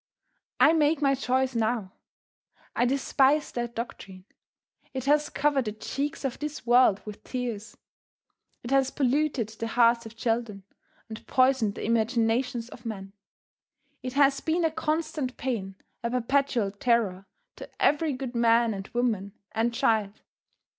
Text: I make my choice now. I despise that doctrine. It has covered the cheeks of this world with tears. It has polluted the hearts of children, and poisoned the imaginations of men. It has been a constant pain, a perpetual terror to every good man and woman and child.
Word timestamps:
I 0.59 0.73
make 0.73 0.99
my 0.99 1.13
choice 1.13 1.53
now. 1.53 1.91
I 2.75 2.85
despise 2.85 3.51
that 3.51 3.75
doctrine. 3.75 4.25
It 4.95 5.05
has 5.05 5.29
covered 5.29 5.65
the 5.65 5.73
cheeks 5.73 6.25
of 6.25 6.39
this 6.39 6.65
world 6.65 7.03
with 7.05 7.23
tears. 7.23 7.77
It 8.63 8.71
has 8.71 8.89
polluted 8.89 9.49
the 9.49 9.67
hearts 9.67 10.07
of 10.07 10.15
children, 10.15 10.63
and 11.07 11.23
poisoned 11.27 11.75
the 11.75 11.85
imaginations 11.85 12.67
of 12.69 12.83
men. 12.83 13.13
It 14.01 14.13
has 14.13 14.39
been 14.41 14.65
a 14.65 14.71
constant 14.71 15.37
pain, 15.37 15.75
a 16.01 16.09
perpetual 16.09 16.71
terror 16.71 17.27
to 17.57 17.69
every 17.79 18.13
good 18.13 18.33
man 18.33 18.73
and 18.73 18.87
woman 18.93 19.33
and 19.51 19.71
child. 19.71 20.21